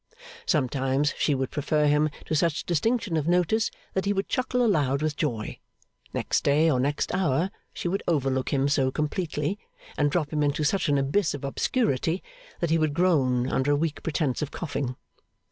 [0.47, 5.03] Sometimes she would prefer him to such distinction of notice, that he would chuckle aloud
[5.03, 5.59] with joy;
[6.11, 9.59] next day, or next hour, she would overlook him so completely,
[9.99, 12.23] and drop him into such an abyss of obscurity,
[12.61, 14.95] that he would groan under a weak pretence of coughing.